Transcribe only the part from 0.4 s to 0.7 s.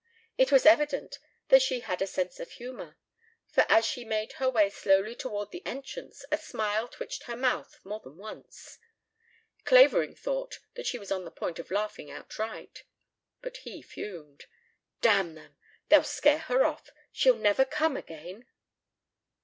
was